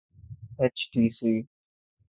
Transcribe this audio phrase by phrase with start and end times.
[0.59, 1.33] H T C